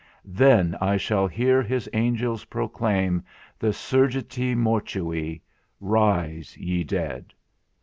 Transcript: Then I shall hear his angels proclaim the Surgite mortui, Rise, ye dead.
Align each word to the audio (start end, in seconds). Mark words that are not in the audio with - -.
Then 0.25 0.75
I 0.81 0.97
shall 0.97 1.27
hear 1.27 1.61
his 1.61 1.87
angels 1.93 2.45
proclaim 2.45 3.23
the 3.59 3.67
Surgite 3.71 4.55
mortui, 4.55 5.41
Rise, 5.79 6.57
ye 6.57 6.83
dead. 6.83 7.35